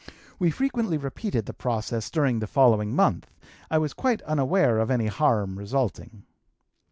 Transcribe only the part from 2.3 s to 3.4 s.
the following month;